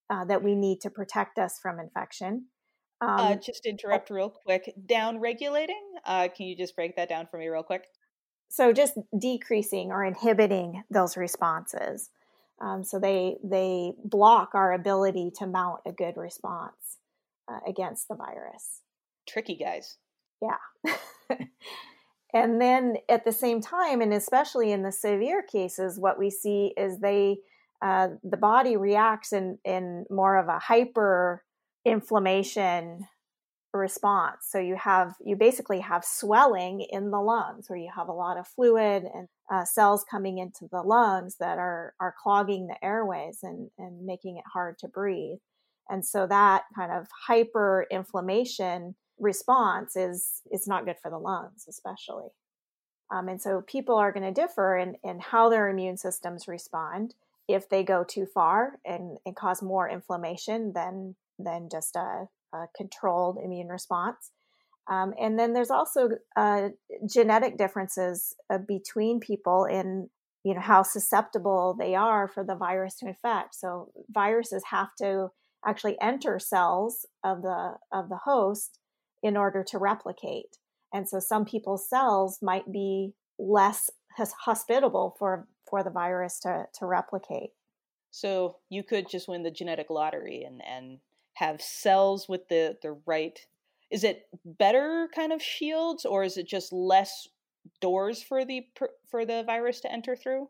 uh, 0.09 0.25
that 0.25 0.43
we 0.43 0.55
need 0.55 0.81
to 0.81 0.89
protect 0.89 1.37
us 1.37 1.59
from 1.59 1.79
infection. 1.79 2.45
Uh, 3.01 3.05
um, 3.05 3.19
uh, 3.19 3.35
just 3.35 3.65
interrupt 3.65 4.09
real 4.09 4.29
quick. 4.29 4.73
Down 4.85 5.19
regulating? 5.19 5.83
Uh, 6.05 6.27
can 6.35 6.47
you 6.47 6.55
just 6.55 6.75
break 6.75 6.95
that 6.95 7.09
down 7.09 7.27
for 7.29 7.37
me 7.37 7.47
real 7.47 7.63
quick? 7.63 7.85
So, 8.49 8.73
just 8.73 8.97
decreasing 9.17 9.91
or 9.91 10.03
inhibiting 10.03 10.83
those 10.89 11.15
responses. 11.15 12.09
Um, 12.61 12.83
so 12.83 12.99
they 12.99 13.37
they 13.43 13.93
block 14.03 14.51
our 14.53 14.73
ability 14.73 15.31
to 15.39 15.47
mount 15.47 15.79
a 15.85 15.91
good 15.91 16.17
response 16.17 16.97
uh, 17.47 17.59
against 17.67 18.07
the 18.07 18.15
virus. 18.15 18.81
Tricky 19.27 19.55
guys. 19.55 19.97
Yeah. 20.41 20.95
and 22.33 22.59
then 22.59 22.97
at 23.07 23.23
the 23.23 23.31
same 23.31 23.61
time, 23.61 24.01
and 24.01 24.13
especially 24.13 24.71
in 24.71 24.83
the 24.83 24.91
severe 24.91 25.41
cases, 25.41 25.99
what 25.99 26.19
we 26.19 26.29
see 26.29 26.73
is 26.75 26.99
they 26.99 27.37
uh, 27.81 28.09
the 28.23 28.37
body 28.37 28.75
reacts 28.75 29.31
in 29.31 29.57
in 29.63 30.05
more 30.09 30.37
of 30.37 30.49
a 30.49 30.59
hyper 30.59 31.43
inflammation 31.91 33.07
response. 33.73 34.47
So 34.49 34.59
you 34.59 34.75
have 34.75 35.13
you 35.23 35.35
basically 35.35 35.79
have 35.81 36.03
swelling 36.03 36.81
in 36.81 37.11
the 37.11 37.19
lungs, 37.19 37.69
where 37.69 37.79
you 37.79 37.91
have 37.95 38.07
a 38.07 38.13
lot 38.13 38.37
of 38.37 38.47
fluid 38.47 39.03
and 39.13 39.27
uh, 39.51 39.65
cells 39.65 40.03
coming 40.09 40.39
into 40.39 40.67
the 40.71 40.81
lungs 40.81 41.35
that 41.39 41.57
are 41.59 41.93
are 41.99 42.15
clogging 42.21 42.67
the 42.67 42.83
airways 42.83 43.39
and 43.43 43.69
and 43.77 44.05
making 44.05 44.37
it 44.37 44.45
hard 44.51 44.77
to 44.79 44.87
breathe. 44.87 45.37
And 45.89 46.05
so 46.05 46.27
that 46.27 46.63
kind 46.75 46.91
of 46.91 47.07
hyper 47.27 47.87
inflammation 47.91 48.95
response 49.19 49.95
is 49.95 50.41
it's 50.49 50.67
not 50.67 50.85
good 50.85 50.97
for 51.01 51.09
the 51.11 51.17
lungs, 51.17 51.65
especially. 51.67 52.29
Um, 53.11 53.27
and 53.27 53.41
so 53.41 53.63
people 53.65 53.95
are 53.95 54.11
going 54.11 54.33
to 54.33 54.41
differ 54.41 54.77
in, 54.77 54.95
in 55.03 55.19
how 55.19 55.49
their 55.49 55.67
immune 55.67 55.97
systems 55.97 56.47
respond. 56.47 57.15
If 57.47 57.67
they 57.67 57.83
go 57.83 58.03
too 58.03 58.27
far 58.27 58.77
and, 58.85 59.17
and 59.25 59.35
cause 59.35 59.63
more 59.63 59.89
inflammation 59.89 60.73
than 60.73 61.15
than 61.39 61.69
just 61.71 61.95
a 61.95 62.27
uh, 62.53 62.65
controlled 62.75 63.37
immune 63.43 63.67
response. 63.67 64.31
Um, 64.89 65.13
and 65.19 65.37
then 65.37 65.53
there's 65.53 65.69
also 65.69 66.09
uh, 66.35 66.69
genetic 67.07 67.57
differences 67.57 68.35
uh, 68.49 68.57
between 68.57 69.19
people 69.19 69.65
in 69.65 70.09
you 70.43 70.53
know 70.53 70.61
how 70.61 70.83
susceptible 70.83 71.75
they 71.77 71.95
are 71.95 72.27
for 72.27 72.43
the 72.43 72.55
virus 72.55 72.95
to 72.97 73.07
infect. 73.07 73.55
So 73.55 73.91
viruses 74.09 74.63
have 74.71 74.89
to 74.99 75.29
actually 75.65 75.97
enter 76.01 76.39
cells 76.39 77.05
of 77.23 77.41
the 77.41 77.73
of 77.91 78.09
the 78.09 78.19
host 78.23 78.79
in 79.21 79.35
order 79.35 79.63
to 79.65 79.77
replicate. 79.77 80.57
And 80.93 81.07
so 81.07 81.19
some 81.19 81.45
people's 81.45 81.87
cells 81.87 82.39
might 82.41 82.71
be 82.71 83.13
less 83.37 83.89
hospitable 84.17 85.15
for 85.19 85.47
for 85.69 85.83
the 85.83 85.89
virus 85.89 86.39
to 86.39 86.65
to 86.79 86.85
replicate. 86.85 87.51
So 88.11 88.57
you 88.69 88.83
could 88.83 89.09
just 89.09 89.27
win 89.27 89.43
the 89.43 89.51
genetic 89.51 89.89
lottery 89.89 90.43
and 90.43 90.61
and 90.65 90.99
have 91.39 91.61
cells 91.61 92.27
with 92.27 92.47
the 92.49 92.77
the 92.81 92.97
right 93.05 93.39
is 93.91 94.03
it 94.03 94.27
better 94.45 95.09
kind 95.15 95.33
of 95.33 95.41
shields 95.41 96.05
or 96.05 96.23
is 96.23 96.37
it 96.37 96.47
just 96.47 96.71
less 96.71 97.27
doors 97.81 98.21
for 98.21 98.45
the 98.45 98.67
for 99.09 99.25
the 99.25 99.43
virus 99.43 99.79
to 99.81 99.91
enter 99.91 100.15
through? 100.15 100.49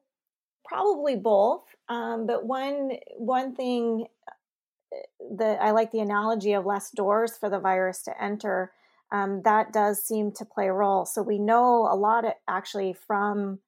Probably 0.65 1.15
both 1.15 1.63
um, 1.87 2.27
but 2.27 2.45
one 2.45 2.91
one 3.17 3.55
thing 3.55 4.05
uh, 4.27 4.95
that 5.37 5.61
i 5.61 5.71
like 5.71 5.91
the 5.91 5.99
analogy 5.99 6.53
of 6.53 6.65
less 6.65 6.91
doors 6.91 7.37
for 7.37 7.49
the 7.49 7.59
virus 7.59 8.01
to 8.03 8.23
enter 8.23 8.71
um, 9.11 9.41
that 9.43 9.73
does 9.73 10.03
seem 10.03 10.31
to 10.33 10.45
play 10.45 10.67
a 10.67 10.73
role. 10.73 11.05
So 11.05 11.21
we 11.21 11.39
know 11.39 11.87
a 11.89 11.95
lot 11.95 12.25
of, 12.25 12.33
actually 12.47 12.93
from 12.93 13.59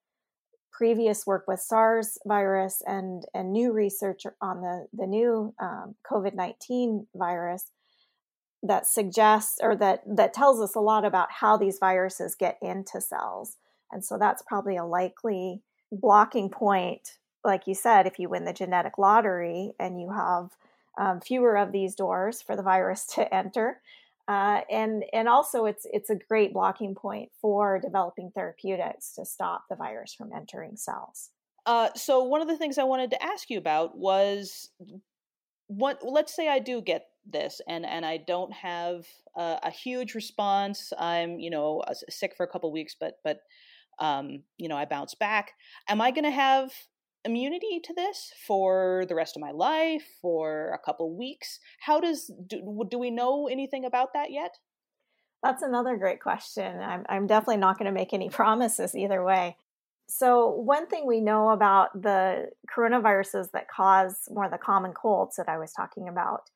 previous 0.72 1.26
work 1.26 1.44
with 1.46 1.60
SARS 1.60 2.18
virus 2.26 2.82
and, 2.86 3.24
and 3.34 3.52
new 3.52 3.72
research 3.72 4.24
on 4.40 4.62
the, 4.62 4.86
the 4.92 5.06
new 5.06 5.54
um, 5.60 5.94
COVID 6.10 6.34
19 6.34 7.06
virus 7.14 7.70
that 8.62 8.86
suggests 8.86 9.58
or 9.60 9.76
that, 9.76 10.02
that 10.06 10.32
tells 10.32 10.60
us 10.60 10.74
a 10.74 10.80
lot 10.80 11.04
about 11.04 11.30
how 11.30 11.56
these 11.56 11.78
viruses 11.78 12.34
get 12.34 12.58
into 12.62 13.00
cells. 13.00 13.56
And 13.90 14.04
so 14.04 14.18
that's 14.18 14.42
probably 14.42 14.76
a 14.76 14.84
likely 14.84 15.62
blocking 15.90 16.48
point, 16.48 17.16
like 17.44 17.66
you 17.66 17.74
said, 17.74 18.06
if 18.06 18.18
you 18.18 18.28
win 18.28 18.44
the 18.44 18.52
genetic 18.52 18.98
lottery 18.98 19.72
and 19.78 20.00
you 20.00 20.10
have 20.10 20.50
um, 20.98 21.20
fewer 21.20 21.56
of 21.56 21.72
these 21.72 21.94
doors 21.94 22.40
for 22.40 22.56
the 22.56 22.62
virus 22.62 23.06
to 23.14 23.34
enter, 23.34 23.80
uh, 24.28 24.60
and 24.70 25.04
and 25.12 25.28
also 25.28 25.64
it's 25.66 25.86
it's 25.92 26.10
a 26.10 26.16
great 26.16 26.52
blocking 26.52 26.94
point 26.94 27.30
for 27.40 27.80
developing 27.80 28.30
therapeutics 28.34 29.14
to 29.14 29.24
stop 29.24 29.64
the 29.68 29.76
virus 29.76 30.14
from 30.14 30.30
entering 30.34 30.76
cells. 30.76 31.30
Uh, 31.66 31.88
so 31.94 32.24
one 32.24 32.40
of 32.40 32.48
the 32.48 32.56
things 32.56 32.78
I 32.78 32.84
wanted 32.84 33.10
to 33.10 33.22
ask 33.22 33.50
you 33.50 33.58
about 33.58 33.96
was 33.96 34.70
what 35.66 36.00
let's 36.02 36.34
say 36.34 36.48
I 36.48 36.58
do 36.58 36.80
get 36.80 37.06
this 37.26 37.60
and 37.68 37.84
and 37.84 38.04
I 38.06 38.16
don't 38.16 38.52
have 38.52 39.06
a, 39.36 39.58
a 39.64 39.70
huge 39.70 40.14
response. 40.14 40.92
I'm 40.98 41.40
you 41.40 41.50
know 41.50 41.82
sick 42.08 42.34
for 42.36 42.44
a 42.44 42.48
couple 42.48 42.70
weeks, 42.72 42.94
but 42.98 43.14
but 43.24 43.40
um, 43.98 44.42
you 44.56 44.68
know 44.68 44.76
I 44.76 44.84
bounce 44.84 45.14
back. 45.14 45.52
Am 45.88 46.00
I 46.00 46.12
going 46.12 46.24
to 46.24 46.30
have 46.30 46.72
immunity 47.24 47.80
to 47.84 47.94
this 47.94 48.32
for 48.46 49.04
the 49.08 49.14
rest 49.14 49.36
of 49.36 49.40
my 49.40 49.50
life 49.50 50.04
for 50.20 50.72
a 50.72 50.84
couple 50.84 51.16
weeks? 51.16 51.58
How 51.80 52.00
does 52.00 52.30
do, 52.46 52.84
do 52.90 52.98
we 52.98 53.10
know 53.10 53.48
anything 53.48 53.84
about 53.84 54.12
that 54.14 54.30
yet? 54.30 54.58
That's 55.42 55.62
another 55.62 55.96
great 55.96 56.20
question 56.20 56.80
i'm, 56.80 57.04
I'm 57.08 57.26
definitely 57.26 57.56
not 57.56 57.78
going 57.78 57.86
to 57.86 57.98
make 57.98 58.12
any 58.12 58.30
promises 58.40 58.94
either 58.94 59.24
way. 59.24 59.56
So 60.08 60.48
one 60.50 60.88
thing 60.88 61.06
we 61.06 61.20
know 61.20 61.50
about 61.50 62.00
the 62.00 62.50
coronaviruses 62.74 63.50
that 63.52 63.68
cause 63.68 64.28
more 64.30 64.44
of 64.44 64.50
the 64.50 64.58
common 64.58 64.92
colds 64.92 65.36
that 65.36 65.48
i 65.48 65.58
was 65.58 65.72
talking 65.72 66.08
about 66.08 66.50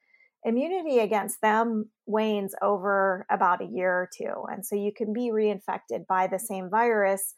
immunity 0.44 0.99
against 0.99 1.40
them 1.40 1.90
wanes 2.06 2.54
over 2.62 3.26
about 3.30 3.62
a 3.62 3.66
year 3.66 3.90
or 3.90 4.08
two 4.14 4.44
and 4.52 4.64
so 4.64 4.76
you 4.76 4.92
can 4.92 5.12
be 5.12 5.30
reinfected 5.32 6.06
by 6.06 6.26
the 6.26 6.38
same 6.38 6.68
virus 6.68 7.35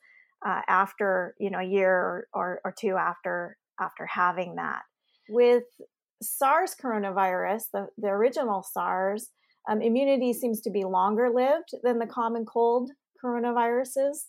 uh, 0.47 0.61
after 0.69 1.35
you 1.39 1.51
know 1.51 1.59
a 1.59 1.65
year 1.65 2.29
or, 2.33 2.61
or 2.65 2.75
two 2.79 2.97
after 2.97 3.57
after 3.81 4.07
having 4.07 4.57
that. 4.57 4.83
With 5.29 5.65
SARS 6.23 6.75
coronavirus, 6.83 7.65
the, 7.73 7.87
the 7.97 8.09
original 8.09 8.63
SARS, 8.63 9.31
um, 9.69 9.83
immunity 9.83 10.33
seems 10.33 10.61
to 10.63 10.71
be 10.71 10.85
longer 10.85 11.31
lived 11.33 11.71
than 11.83 11.99
the 11.99 12.07
common 12.07 12.45
cold 12.45 12.91
coronaviruses. 13.23 14.27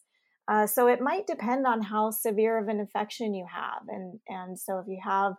Uh, 0.51 0.65
so 0.65 0.87
it 0.87 0.99
might 1.01 1.27
depend 1.27 1.65
on 1.65 1.81
how 1.81 2.11
severe 2.11 2.57
of 2.57 2.67
an 2.67 2.79
infection 2.79 3.33
you 3.33 3.45
have. 3.51 3.83
And, 3.87 4.19
and 4.27 4.59
so 4.59 4.79
if 4.79 4.85
you 4.87 4.99
have 5.03 5.33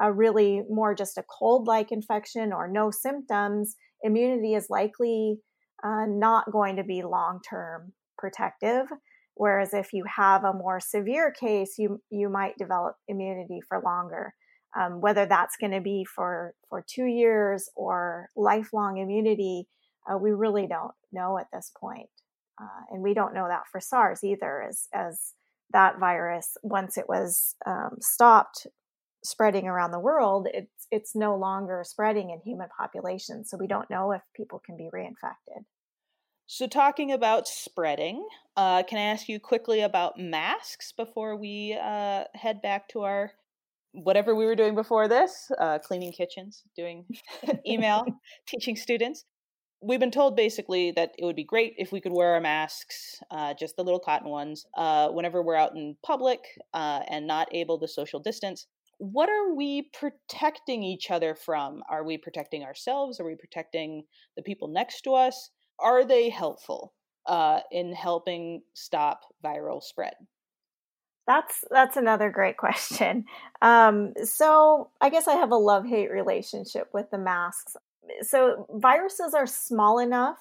a 0.00 0.12
really 0.12 0.62
more 0.68 0.94
just 0.94 1.18
a 1.18 1.24
cold 1.38 1.66
like 1.66 1.92
infection 1.92 2.52
or 2.52 2.68
no 2.68 2.90
symptoms, 2.90 3.76
immunity 4.02 4.54
is 4.54 4.66
likely 4.70 5.38
uh, 5.84 6.06
not 6.08 6.50
going 6.50 6.76
to 6.76 6.84
be 6.84 7.02
long 7.02 7.40
term 7.48 7.92
protective. 8.18 8.86
Whereas 9.34 9.74
if 9.74 9.92
you 9.92 10.04
have 10.16 10.44
a 10.44 10.52
more 10.52 10.80
severe 10.80 11.32
case, 11.32 11.74
you 11.78 12.00
you 12.10 12.28
might 12.28 12.58
develop 12.58 12.96
immunity 13.08 13.60
for 13.68 13.80
longer. 13.84 14.34
Um, 14.76 15.00
whether 15.00 15.24
that's 15.26 15.56
going 15.56 15.72
to 15.72 15.80
be 15.80 16.04
for 16.04 16.54
for 16.68 16.84
two 16.86 17.06
years 17.06 17.68
or 17.76 18.30
lifelong 18.36 18.98
immunity, 18.98 19.68
uh, 20.10 20.18
we 20.18 20.32
really 20.32 20.66
don't 20.66 20.94
know 21.12 21.38
at 21.38 21.46
this 21.52 21.72
point. 21.78 22.10
Uh, 22.60 22.82
and 22.90 23.02
we 23.02 23.14
don't 23.14 23.34
know 23.34 23.48
that 23.48 23.64
for 23.70 23.80
SARS 23.80 24.22
either, 24.22 24.62
as 24.62 24.88
as 24.92 25.32
that 25.72 25.98
virus 25.98 26.56
once 26.62 26.96
it 26.96 27.08
was 27.08 27.56
um, 27.66 27.96
stopped 28.00 28.66
spreading 29.24 29.66
around 29.66 29.90
the 29.90 29.98
world, 29.98 30.46
it's 30.52 30.86
it's 30.90 31.16
no 31.16 31.34
longer 31.36 31.82
spreading 31.84 32.30
in 32.30 32.40
human 32.44 32.68
populations. 32.78 33.50
So 33.50 33.56
we 33.56 33.66
don't 33.66 33.90
know 33.90 34.12
if 34.12 34.22
people 34.36 34.60
can 34.64 34.76
be 34.76 34.90
reinfected. 34.94 35.64
So, 36.46 36.66
talking 36.66 37.10
about 37.10 37.48
spreading, 37.48 38.28
uh, 38.54 38.82
can 38.82 38.98
I 38.98 39.12
ask 39.12 39.30
you 39.30 39.40
quickly 39.40 39.80
about 39.80 40.18
masks 40.18 40.92
before 40.92 41.36
we 41.36 41.72
uh, 41.82 42.24
head 42.34 42.60
back 42.60 42.86
to 42.90 43.00
our 43.00 43.32
whatever 43.92 44.34
we 44.34 44.44
were 44.44 44.54
doing 44.54 44.74
before 44.74 45.08
this 45.08 45.50
uh, 45.58 45.78
cleaning 45.78 46.12
kitchens, 46.12 46.62
doing 46.76 47.06
email, 47.66 48.04
teaching 48.46 48.76
students? 48.76 49.24
We've 49.80 50.00
been 50.00 50.10
told 50.10 50.36
basically 50.36 50.90
that 50.92 51.12
it 51.18 51.24
would 51.24 51.34
be 51.34 51.44
great 51.44 51.74
if 51.78 51.92
we 51.92 52.00
could 52.00 52.12
wear 52.12 52.34
our 52.34 52.40
masks, 52.40 53.20
uh, 53.30 53.54
just 53.58 53.76
the 53.76 53.84
little 53.84 54.00
cotton 54.00 54.28
ones, 54.28 54.66
uh, 54.76 55.08
whenever 55.08 55.42
we're 55.42 55.56
out 55.56 55.74
in 55.74 55.96
public 56.04 56.40
uh, 56.74 57.00
and 57.08 57.26
not 57.26 57.48
able 57.54 57.78
to 57.80 57.88
social 57.88 58.20
distance. 58.20 58.66
What 58.98 59.30
are 59.30 59.54
we 59.54 59.90
protecting 59.98 60.82
each 60.82 61.10
other 61.10 61.34
from? 61.34 61.82
Are 61.90 62.04
we 62.04 62.18
protecting 62.18 62.64
ourselves? 62.64 63.18
Are 63.18 63.24
we 63.24 63.34
protecting 63.34 64.04
the 64.36 64.42
people 64.42 64.68
next 64.68 65.02
to 65.02 65.14
us? 65.14 65.50
Are 65.78 66.04
they 66.04 66.30
helpful 66.30 66.92
uh, 67.26 67.60
in 67.70 67.92
helping 67.92 68.62
stop 68.74 69.20
viral 69.44 69.82
spread? 69.82 70.14
That's 71.26 71.64
that's 71.70 71.96
another 71.96 72.30
great 72.30 72.56
question. 72.56 73.24
Um, 73.62 74.12
so 74.24 74.90
I 75.00 75.08
guess 75.08 75.26
I 75.26 75.34
have 75.36 75.52
a 75.52 75.56
love 75.56 75.86
hate 75.86 76.10
relationship 76.10 76.88
with 76.92 77.10
the 77.10 77.18
masks. 77.18 77.76
So 78.22 78.66
viruses 78.70 79.32
are 79.32 79.46
small 79.46 79.98
enough 79.98 80.36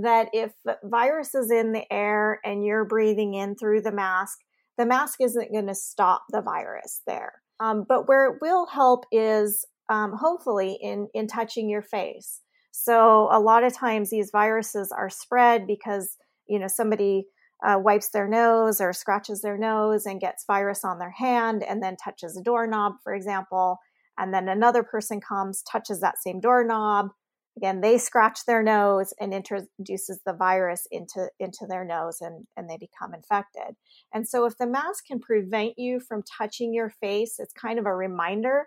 that 0.00 0.28
if 0.32 0.52
virus 0.84 1.34
is 1.34 1.50
in 1.50 1.72
the 1.72 1.92
air 1.92 2.40
and 2.44 2.64
you're 2.64 2.84
breathing 2.84 3.34
in 3.34 3.56
through 3.56 3.82
the 3.82 3.90
mask, 3.90 4.38
the 4.78 4.86
mask 4.86 5.20
isn't 5.20 5.52
going 5.52 5.66
to 5.66 5.74
stop 5.74 6.22
the 6.30 6.40
virus 6.40 7.02
there. 7.08 7.42
Um, 7.58 7.84
but 7.88 8.06
where 8.06 8.26
it 8.26 8.38
will 8.40 8.66
help 8.66 9.06
is 9.10 9.66
um, 9.88 10.12
hopefully 10.12 10.78
in 10.80 11.08
in 11.12 11.26
touching 11.26 11.68
your 11.68 11.82
face. 11.82 12.40
So 12.70 13.28
a 13.30 13.40
lot 13.40 13.64
of 13.64 13.74
times 13.74 14.10
these 14.10 14.30
viruses 14.30 14.92
are 14.92 15.10
spread 15.10 15.66
because 15.66 16.16
you 16.46 16.58
know 16.58 16.68
somebody 16.68 17.26
uh, 17.66 17.78
wipes 17.78 18.10
their 18.10 18.28
nose 18.28 18.80
or 18.80 18.92
scratches 18.92 19.42
their 19.42 19.58
nose 19.58 20.06
and 20.06 20.20
gets 20.20 20.44
virus 20.46 20.84
on 20.84 20.98
their 20.98 21.10
hand 21.10 21.62
and 21.62 21.82
then 21.82 21.96
touches 21.96 22.36
a 22.36 22.42
doorknob, 22.42 22.94
for 23.04 23.14
example, 23.14 23.78
and 24.18 24.32
then 24.32 24.48
another 24.48 24.82
person 24.82 25.20
comes, 25.20 25.62
touches 25.62 26.00
that 26.00 26.18
same 26.18 26.40
doorknob, 26.40 27.10
again 27.56 27.80
they 27.80 27.98
scratch 27.98 28.44
their 28.46 28.62
nose 28.62 29.12
and 29.20 29.34
introduces 29.34 30.20
the 30.24 30.32
virus 30.32 30.86
into 30.90 31.28
into 31.38 31.66
their 31.68 31.84
nose 31.84 32.18
and 32.20 32.46
and 32.56 32.68
they 32.68 32.76
become 32.78 33.14
infected. 33.14 33.76
And 34.14 34.28
so 34.28 34.44
if 34.46 34.56
the 34.56 34.66
mask 34.66 35.06
can 35.06 35.20
prevent 35.20 35.74
you 35.78 36.00
from 36.00 36.22
touching 36.22 36.72
your 36.72 36.90
face 36.90 37.36
it's 37.38 37.52
kind 37.52 37.78
of 37.78 37.86
a 37.86 37.94
reminder 37.94 38.66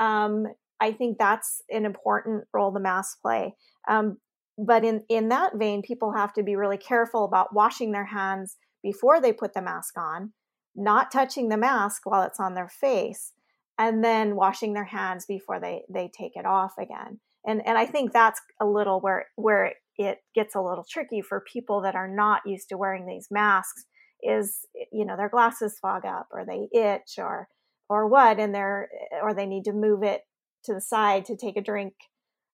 um, 0.00 0.46
i 0.84 0.92
think 0.92 1.18
that's 1.18 1.62
an 1.70 1.84
important 1.84 2.44
role 2.52 2.72
the 2.72 2.80
masks 2.80 3.18
play. 3.20 3.54
Um, 3.88 4.18
but 4.56 4.84
in 4.84 5.02
in 5.08 5.28
that 5.30 5.56
vein 5.56 5.82
people 5.82 6.12
have 6.12 6.32
to 6.34 6.42
be 6.42 6.56
really 6.56 6.76
careful 6.76 7.24
about 7.24 7.54
washing 7.54 7.92
their 7.92 8.04
hands 8.04 8.56
before 8.82 9.20
they 9.20 9.32
put 9.32 9.54
the 9.54 9.62
mask 9.62 9.94
on 9.98 10.32
not 10.74 11.10
touching 11.12 11.48
the 11.48 11.56
mask 11.56 12.02
while 12.04 12.22
it's 12.22 12.40
on 12.40 12.54
their 12.54 12.68
face 12.68 13.32
and 13.78 14.04
then 14.04 14.36
washing 14.36 14.72
their 14.72 14.84
hands 14.84 15.26
before 15.26 15.60
they 15.60 15.82
they 15.88 16.10
take 16.16 16.32
it 16.36 16.46
off 16.46 16.74
again. 16.78 17.20
And 17.46 17.66
and 17.66 17.76
I 17.78 17.86
think 17.86 18.12
that's 18.12 18.40
a 18.60 18.66
little 18.66 19.00
where 19.00 19.26
where 19.36 19.74
it 19.96 20.18
gets 20.34 20.54
a 20.54 20.60
little 20.60 20.84
tricky 20.88 21.20
for 21.20 21.44
people 21.52 21.82
that 21.82 21.94
are 21.94 22.08
not 22.08 22.42
used 22.46 22.68
to 22.70 22.76
wearing 22.76 23.06
these 23.06 23.28
masks 23.30 23.84
is 24.22 24.60
you 24.92 25.04
know 25.04 25.16
their 25.16 25.28
glasses 25.28 25.78
fog 25.80 26.04
up 26.04 26.28
or 26.32 26.44
they 26.44 26.68
itch 26.72 27.18
or 27.18 27.48
or 27.88 28.08
what 28.08 28.40
and 28.40 28.54
they're 28.54 28.88
or 29.22 29.34
they 29.34 29.46
need 29.46 29.64
to 29.64 29.72
move 29.72 30.02
it 30.02 30.22
to 30.64 30.74
the 30.74 30.80
side 30.80 31.24
to 31.26 31.36
take 31.36 31.56
a 31.56 31.62
drink 31.62 31.94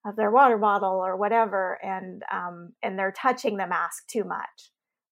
of 0.07 0.17
their 0.17 0.31
water 0.31 0.57
bottle 0.57 0.95
or 0.95 1.17
whatever 1.17 1.79
and 1.83 2.23
um, 2.33 2.73
and 2.83 2.99
they're 2.99 3.13
touching 3.13 3.57
the 3.57 3.67
mask 3.67 4.07
too 4.09 4.25
much. 4.25 4.71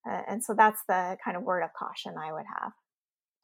Uh, 0.09 0.23
and 0.29 0.43
so 0.43 0.55
that's 0.55 0.81
the 0.89 1.17
kind 1.23 1.37
of 1.37 1.43
word 1.43 1.63
of 1.63 1.71
caution 1.79 2.15
i 2.19 2.33
would 2.33 2.47
have. 2.61 2.73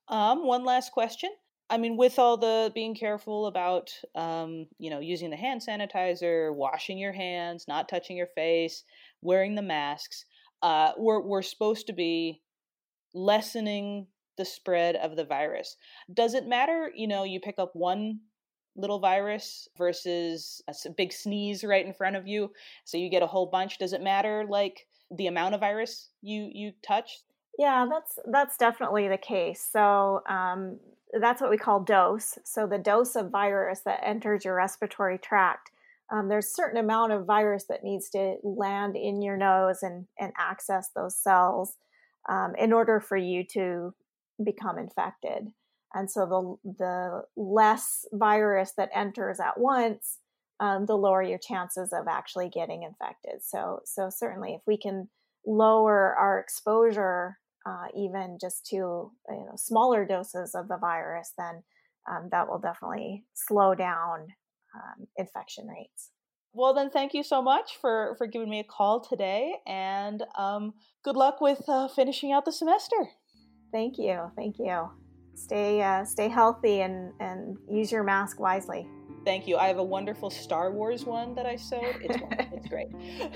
Um 0.08 0.46
one 0.46 0.64
last 0.64 0.92
question. 0.92 1.30
I 1.70 1.78
mean, 1.78 1.96
with 1.96 2.18
all 2.18 2.36
the 2.36 2.70
being 2.74 2.94
careful 2.94 3.46
about, 3.46 3.90
um, 4.14 4.66
you 4.78 4.90
know, 4.90 5.00
using 5.00 5.30
the 5.30 5.36
hand 5.36 5.62
sanitizer, 5.66 6.54
washing 6.54 6.98
your 6.98 7.12
hands, 7.12 7.64
not 7.66 7.88
touching 7.88 8.18
your 8.18 8.28
face, 8.34 8.84
wearing 9.22 9.54
the 9.54 9.62
masks, 9.62 10.26
uh, 10.62 10.92
we're 10.98 11.20
we're 11.20 11.42
supposed 11.42 11.86
to 11.86 11.92
be 11.92 12.42
lessening 13.14 14.06
the 14.36 14.44
spread 14.44 14.96
of 14.96 15.16
the 15.16 15.24
virus. 15.24 15.76
Does 16.12 16.34
it 16.34 16.46
matter, 16.46 16.90
you 16.94 17.06
know, 17.06 17.24
you 17.24 17.40
pick 17.40 17.58
up 17.58 17.70
one 17.74 18.20
little 18.76 18.98
virus 18.98 19.68
versus 19.76 20.62
a 20.68 20.90
big 20.90 21.12
sneeze 21.12 21.64
right 21.64 21.86
in 21.86 21.92
front 21.92 22.16
of 22.16 22.26
you, 22.26 22.50
so 22.84 22.98
you 22.98 23.08
get 23.08 23.22
a 23.22 23.26
whole 23.26 23.46
bunch? 23.46 23.78
Does 23.78 23.92
it 23.92 24.02
matter, 24.02 24.44
like 24.48 24.86
the 25.10 25.26
amount 25.26 25.54
of 25.54 25.60
virus 25.60 26.08
you 26.22 26.50
you 26.52 26.72
touch? 26.82 27.20
Yeah, 27.58 27.86
that's 27.88 28.18
that's 28.30 28.56
definitely 28.56 29.08
the 29.08 29.18
case. 29.18 29.66
So 29.70 30.22
um, 30.28 30.78
that's 31.20 31.40
what 31.40 31.50
we 31.50 31.58
call 31.58 31.80
dose. 31.80 32.38
So 32.44 32.66
the 32.66 32.78
dose 32.78 33.16
of 33.16 33.30
virus 33.30 33.80
that 33.80 34.00
enters 34.02 34.44
your 34.44 34.56
respiratory 34.56 35.18
tract. 35.18 35.70
Um, 36.12 36.28
there's 36.28 36.46
a 36.46 36.50
certain 36.50 36.78
amount 36.78 37.12
of 37.12 37.24
virus 37.24 37.64
that 37.68 37.82
needs 37.82 38.10
to 38.10 38.36
land 38.42 38.94
in 38.94 39.22
your 39.22 39.36
nose 39.36 39.82
and, 39.82 40.06
and 40.18 40.32
access 40.38 40.90
those 40.94 41.16
cells 41.16 41.76
um, 42.28 42.54
in 42.58 42.72
order 42.72 43.00
for 43.00 43.16
you 43.16 43.44
to 43.52 43.94
become 44.42 44.78
infected. 44.78 45.48
And 45.94 46.10
so 46.10 46.58
the 46.64 46.72
the 46.78 47.22
less 47.36 48.04
virus 48.12 48.72
that 48.76 48.90
enters 48.94 49.40
at 49.40 49.58
once, 49.58 50.18
um, 50.60 50.86
the 50.86 50.96
lower 50.96 51.22
your 51.22 51.38
chances 51.38 51.92
of 51.92 52.06
actually 52.08 52.48
getting 52.48 52.82
infected. 52.82 53.42
So 53.42 53.80
so 53.84 54.10
certainly 54.10 54.54
if 54.54 54.62
we 54.66 54.76
can 54.76 55.08
lower 55.46 56.14
our 56.18 56.40
exposure 56.40 57.38
uh, 57.66 57.86
even 57.96 58.38
just 58.40 58.66
to 58.66 58.76
you 58.76 59.12
know 59.28 59.54
smaller 59.56 60.04
doses 60.04 60.54
of 60.54 60.68
the 60.68 60.76
virus, 60.76 61.32
then 61.38 61.62
um, 62.10 62.28
that 62.30 62.48
will 62.48 62.58
definitely 62.58 63.24
slow 63.34 63.74
down 63.74 64.26
um, 64.74 65.06
infection 65.16 65.66
rates. 65.66 66.10
Well, 66.52 66.72
then, 66.72 66.90
thank 66.90 67.14
you 67.14 67.22
so 67.24 67.42
much 67.42 67.78
for 67.80 68.14
for 68.16 68.26
giving 68.26 68.50
me 68.50 68.60
a 68.60 68.64
call 68.64 69.00
today, 69.00 69.54
and 69.66 70.22
um, 70.38 70.74
good 71.04 71.16
luck 71.16 71.40
with 71.40 71.62
uh, 71.68 71.88
finishing 71.88 72.32
out 72.32 72.44
the 72.44 72.52
semester. 72.52 72.96
Thank 73.72 73.98
you, 73.98 74.30
thank 74.36 74.56
you. 74.58 75.03
Stay 75.34 75.82
uh, 75.82 76.04
stay 76.04 76.28
healthy 76.28 76.82
and 76.82 77.12
and 77.20 77.56
use 77.70 77.90
your 77.90 78.02
mask 78.02 78.40
wisely. 78.40 78.88
Thank 79.24 79.48
you. 79.48 79.56
I 79.56 79.68
have 79.68 79.78
a 79.78 79.84
wonderful 79.84 80.30
Star 80.30 80.70
Wars 80.70 81.04
one 81.04 81.34
that 81.34 81.46
I 81.46 81.56
sewed. 81.56 81.96
It's 82.00 82.16
it's 82.52 82.68
great. 82.74 82.88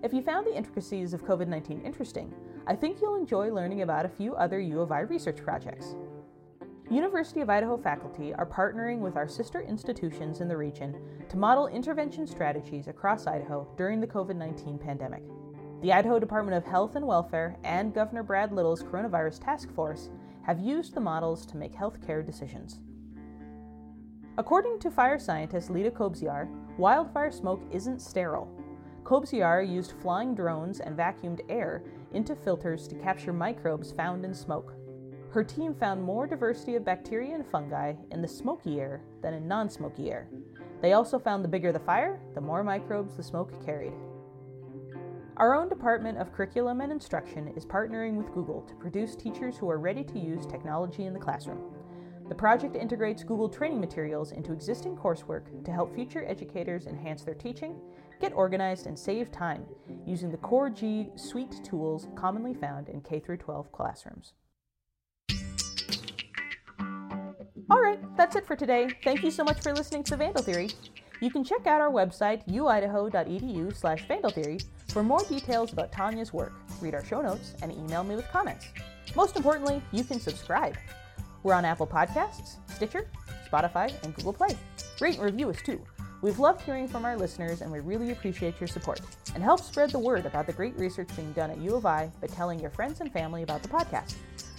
If 0.00 0.12
you 0.12 0.22
found 0.22 0.46
the 0.46 0.56
intricacies 0.56 1.12
of 1.12 1.24
COVID 1.24 1.48
19 1.48 1.80
interesting, 1.84 2.32
I 2.68 2.76
think 2.76 3.00
you'll 3.00 3.16
enjoy 3.16 3.52
learning 3.52 3.82
about 3.82 4.06
a 4.06 4.08
few 4.08 4.36
other 4.36 4.60
U 4.60 4.80
of 4.80 4.92
I 4.92 5.00
research 5.00 5.38
projects. 5.38 5.96
University 6.88 7.40
of 7.40 7.50
Idaho 7.50 7.76
faculty 7.76 8.32
are 8.34 8.46
partnering 8.46 9.00
with 9.00 9.16
our 9.16 9.28
sister 9.28 9.60
institutions 9.60 10.40
in 10.40 10.46
the 10.46 10.56
region 10.56 10.96
to 11.28 11.36
model 11.36 11.66
intervention 11.66 12.26
strategies 12.26 12.86
across 12.86 13.26
Idaho 13.26 13.68
during 13.76 14.00
the 14.00 14.06
COVID 14.06 14.36
19 14.36 14.78
pandemic. 14.78 15.24
The 15.80 15.92
Idaho 15.92 16.18
Department 16.18 16.56
of 16.56 16.64
Health 16.64 16.96
and 16.96 17.06
Welfare 17.06 17.56
and 17.62 17.94
Governor 17.94 18.24
Brad 18.24 18.50
Little's 18.50 18.82
Coronavirus 18.82 19.44
Task 19.44 19.72
Force 19.72 20.10
have 20.42 20.58
used 20.58 20.92
the 20.92 21.00
models 21.00 21.46
to 21.46 21.56
make 21.56 21.72
healthcare 21.72 22.26
decisions. 22.26 22.80
According 24.38 24.80
to 24.80 24.90
fire 24.90 25.20
scientist 25.20 25.70
Leda 25.70 25.92
Kobziar, 25.92 26.48
wildfire 26.78 27.30
smoke 27.30 27.62
isn't 27.70 28.02
sterile, 28.02 28.50
Kobziar 29.04 29.62
used 29.62 29.92
flying 30.02 30.34
drones 30.34 30.80
and 30.80 30.96
vacuumed 30.96 31.42
air 31.48 31.84
into 32.12 32.34
filters 32.34 32.88
to 32.88 32.96
capture 32.96 33.32
microbes 33.32 33.92
found 33.92 34.24
in 34.24 34.34
smoke. 34.34 34.74
Her 35.30 35.44
team 35.44 35.74
found 35.74 36.02
more 36.02 36.26
diversity 36.26 36.74
of 36.74 36.84
bacteria 36.84 37.36
and 37.36 37.46
fungi 37.46 37.94
in 38.10 38.20
the 38.20 38.26
smoky 38.26 38.80
air 38.80 39.00
than 39.22 39.32
in 39.32 39.46
non 39.46 39.70
smoky 39.70 40.10
air. 40.10 40.28
They 40.82 40.94
also 40.94 41.20
found 41.20 41.44
the 41.44 41.48
bigger 41.48 41.70
the 41.70 41.78
fire, 41.78 42.20
the 42.34 42.40
more 42.40 42.64
microbes 42.64 43.16
the 43.16 43.22
smoke 43.22 43.64
carried. 43.64 43.92
Our 45.38 45.54
own 45.54 45.68
Department 45.68 46.18
of 46.18 46.32
Curriculum 46.32 46.80
and 46.80 46.92
Instruction 46.92 47.48
is 47.56 47.64
partnering 47.64 48.16
with 48.16 48.32
Google 48.34 48.62
to 48.62 48.74
produce 48.74 49.14
teachers 49.14 49.56
who 49.56 49.70
are 49.70 49.78
ready 49.78 50.04
to 50.04 50.18
use 50.18 50.44
technology 50.46 51.04
in 51.04 51.14
the 51.14 51.20
classroom. 51.20 51.60
The 52.28 52.34
project 52.34 52.76
integrates 52.76 53.22
Google 53.22 53.48
training 53.48 53.80
materials 53.80 54.32
into 54.32 54.52
existing 54.52 54.96
coursework 54.96 55.64
to 55.64 55.72
help 55.72 55.94
future 55.94 56.24
educators 56.26 56.86
enhance 56.86 57.22
their 57.22 57.34
teaching 57.34 57.80
Get 58.20 58.32
organized 58.32 58.86
and 58.86 58.98
save 58.98 59.30
time 59.30 59.64
using 60.04 60.30
the 60.30 60.38
Core 60.38 60.70
G 60.70 61.10
suite 61.14 61.62
tools 61.62 62.08
commonly 62.16 62.52
found 62.52 62.88
in 62.88 63.00
K 63.00 63.20
12 63.20 63.70
classrooms. 63.70 64.32
All 67.70 67.80
right, 67.80 68.00
that's 68.16 68.34
it 68.34 68.46
for 68.46 68.56
today. 68.56 68.88
Thank 69.04 69.22
you 69.22 69.30
so 69.30 69.44
much 69.44 69.60
for 69.60 69.72
listening 69.72 70.02
to 70.04 70.16
Vandal 70.16 70.42
Theory. 70.42 70.70
You 71.20 71.30
can 71.30 71.44
check 71.44 71.66
out 71.66 71.80
our 71.80 71.90
website, 71.90 72.46
uidaho.edu 72.48 73.76
slash 73.76 74.06
vandaltheory, 74.06 74.64
for 74.88 75.02
more 75.02 75.22
details 75.24 75.72
about 75.72 75.92
Tanya's 75.92 76.32
work, 76.32 76.52
read 76.80 76.94
our 76.94 77.04
show 77.04 77.20
notes, 77.20 77.54
and 77.62 77.72
email 77.72 78.02
me 78.04 78.16
with 78.16 78.28
comments. 78.28 78.66
Most 79.14 79.36
importantly, 79.36 79.82
you 79.92 80.04
can 80.04 80.20
subscribe. 80.20 80.76
We're 81.42 81.54
on 81.54 81.64
Apple 81.64 81.86
Podcasts, 81.86 82.56
Stitcher, 82.74 83.08
Spotify, 83.50 83.92
and 84.04 84.14
Google 84.14 84.32
Play. 84.32 84.56
Rate 85.00 85.16
and 85.16 85.24
review 85.24 85.50
us 85.50 85.62
too. 85.62 85.80
We've 86.20 86.38
loved 86.38 86.62
hearing 86.62 86.88
from 86.88 87.04
our 87.04 87.16
listeners 87.16 87.60
and 87.60 87.70
we 87.70 87.78
really 87.78 88.10
appreciate 88.10 88.60
your 88.60 88.66
support. 88.66 89.00
And 89.34 89.42
help 89.42 89.60
spread 89.60 89.90
the 89.90 89.98
word 89.98 90.26
about 90.26 90.46
the 90.46 90.52
great 90.52 90.76
research 90.76 91.08
being 91.14 91.32
done 91.32 91.50
at 91.50 91.58
U 91.58 91.76
of 91.76 91.86
I 91.86 92.10
by 92.20 92.26
telling 92.26 92.58
your 92.58 92.70
friends 92.70 93.00
and 93.00 93.12
family 93.12 93.42
about 93.42 93.62
the 93.62 93.68
podcast. 93.68 94.14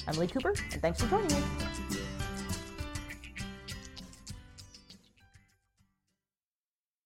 I'm 0.07 0.17
Lee 0.17 0.27
Cooper, 0.27 0.53
and 0.71 0.81
thanks 0.81 1.01
for 1.01 1.07
joining 1.07 1.31
me. 1.31 1.98